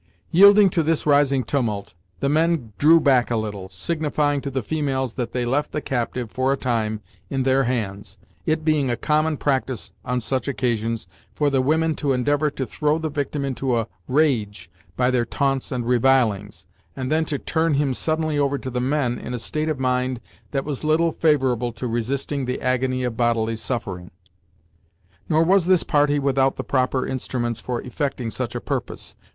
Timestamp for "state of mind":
19.37-20.19